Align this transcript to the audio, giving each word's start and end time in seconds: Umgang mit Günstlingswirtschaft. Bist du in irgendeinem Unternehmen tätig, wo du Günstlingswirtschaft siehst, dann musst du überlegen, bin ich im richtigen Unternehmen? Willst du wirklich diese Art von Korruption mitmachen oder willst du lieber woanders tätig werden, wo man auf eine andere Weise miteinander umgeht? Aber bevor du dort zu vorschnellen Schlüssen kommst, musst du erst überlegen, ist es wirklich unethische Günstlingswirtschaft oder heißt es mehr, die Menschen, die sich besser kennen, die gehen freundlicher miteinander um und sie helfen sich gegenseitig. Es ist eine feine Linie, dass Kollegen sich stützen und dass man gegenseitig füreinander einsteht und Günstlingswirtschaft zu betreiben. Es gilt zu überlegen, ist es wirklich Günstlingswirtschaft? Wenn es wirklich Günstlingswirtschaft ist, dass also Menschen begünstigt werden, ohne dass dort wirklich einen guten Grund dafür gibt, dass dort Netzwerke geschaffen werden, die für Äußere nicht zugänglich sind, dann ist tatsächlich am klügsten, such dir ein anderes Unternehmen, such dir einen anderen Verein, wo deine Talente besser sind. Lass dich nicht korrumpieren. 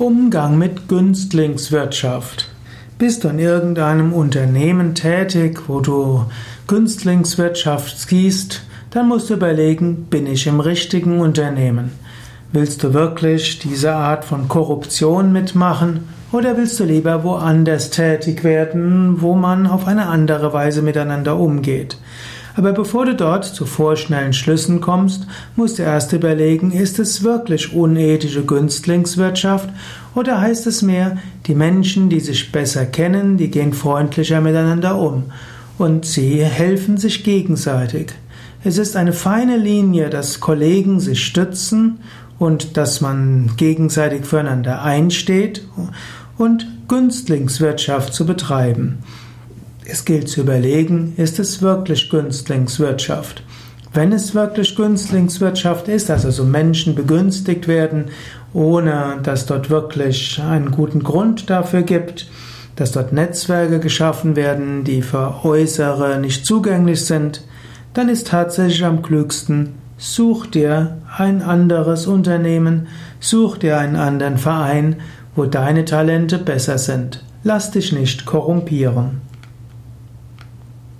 Umgang 0.00 0.56
mit 0.56 0.88
Günstlingswirtschaft. 0.88 2.48
Bist 2.98 3.22
du 3.22 3.28
in 3.28 3.38
irgendeinem 3.38 4.14
Unternehmen 4.14 4.94
tätig, 4.94 5.64
wo 5.68 5.80
du 5.80 6.24
Günstlingswirtschaft 6.68 8.08
siehst, 8.08 8.62
dann 8.92 9.08
musst 9.08 9.28
du 9.28 9.34
überlegen, 9.34 10.06
bin 10.06 10.26
ich 10.26 10.46
im 10.46 10.60
richtigen 10.60 11.20
Unternehmen? 11.20 11.90
Willst 12.50 12.82
du 12.82 12.94
wirklich 12.94 13.58
diese 13.58 13.92
Art 13.92 14.24
von 14.24 14.48
Korruption 14.48 15.32
mitmachen 15.32 16.08
oder 16.32 16.56
willst 16.56 16.80
du 16.80 16.84
lieber 16.84 17.22
woanders 17.22 17.90
tätig 17.90 18.42
werden, 18.42 19.20
wo 19.20 19.34
man 19.34 19.66
auf 19.66 19.86
eine 19.86 20.06
andere 20.06 20.54
Weise 20.54 20.80
miteinander 20.80 21.36
umgeht? 21.36 21.98
Aber 22.56 22.72
bevor 22.72 23.06
du 23.06 23.14
dort 23.14 23.44
zu 23.44 23.66
vorschnellen 23.66 24.32
Schlüssen 24.32 24.80
kommst, 24.80 25.26
musst 25.56 25.78
du 25.78 25.82
erst 25.82 26.12
überlegen, 26.12 26.72
ist 26.72 26.98
es 26.98 27.22
wirklich 27.22 27.72
unethische 27.72 28.44
Günstlingswirtschaft 28.44 29.68
oder 30.14 30.40
heißt 30.40 30.66
es 30.66 30.82
mehr, 30.82 31.18
die 31.46 31.54
Menschen, 31.54 32.08
die 32.08 32.20
sich 32.20 32.52
besser 32.52 32.86
kennen, 32.86 33.36
die 33.36 33.50
gehen 33.50 33.72
freundlicher 33.72 34.40
miteinander 34.40 34.98
um 34.98 35.24
und 35.78 36.04
sie 36.04 36.44
helfen 36.44 36.96
sich 36.98 37.24
gegenseitig. 37.24 38.12
Es 38.62 38.76
ist 38.76 38.96
eine 38.96 39.14
feine 39.14 39.56
Linie, 39.56 40.10
dass 40.10 40.40
Kollegen 40.40 41.00
sich 41.00 41.24
stützen 41.24 42.00
und 42.38 42.76
dass 42.76 43.00
man 43.00 43.52
gegenseitig 43.56 44.26
füreinander 44.26 44.82
einsteht 44.82 45.62
und 46.36 46.66
Günstlingswirtschaft 46.88 48.12
zu 48.12 48.26
betreiben. 48.26 48.98
Es 49.92 50.04
gilt 50.04 50.28
zu 50.28 50.42
überlegen, 50.42 51.14
ist 51.16 51.40
es 51.40 51.62
wirklich 51.62 52.10
Günstlingswirtschaft? 52.10 53.42
Wenn 53.92 54.12
es 54.12 54.36
wirklich 54.36 54.76
Günstlingswirtschaft 54.76 55.88
ist, 55.88 56.08
dass 56.08 56.24
also 56.24 56.44
Menschen 56.44 56.94
begünstigt 56.94 57.66
werden, 57.66 58.04
ohne 58.52 59.18
dass 59.24 59.46
dort 59.46 59.68
wirklich 59.68 60.40
einen 60.40 60.70
guten 60.70 61.02
Grund 61.02 61.50
dafür 61.50 61.82
gibt, 61.82 62.30
dass 62.76 62.92
dort 62.92 63.12
Netzwerke 63.12 63.80
geschaffen 63.80 64.36
werden, 64.36 64.84
die 64.84 65.02
für 65.02 65.44
Äußere 65.44 66.20
nicht 66.20 66.46
zugänglich 66.46 67.04
sind, 67.04 67.42
dann 67.92 68.08
ist 68.08 68.28
tatsächlich 68.28 68.84
am 68.84 69.02
klügsten, 69.02 69.70
such 69.98 70.46
dir 70.46 70.98
ein 71.18 71.42
anderes 71.42 72.06
Unternehmen, 72.06 72.86
such 73.18 73.58
dir 73.58 73.78
einen 73.78 73.96
anderen 73.96 74.38
Verein, 74.38 74.96
wo 75.34 75.46
deine 75.46 75.84
Talente 75.84 76.38
besser 76.38 76.78
sind. 76.78 77.24
Lass 77.42 77.72
dich 77.72 77.90
nicht 77.90 78.24
korrumpieren. 78.24 79.29